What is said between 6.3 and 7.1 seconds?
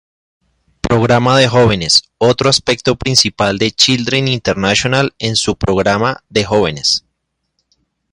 Jóvenes.